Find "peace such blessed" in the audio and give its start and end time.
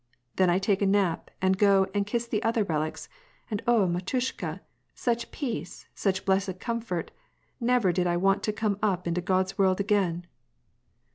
5.29-6.59